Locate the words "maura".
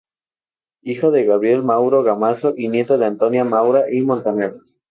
1.61-2.01, 3.45-3.83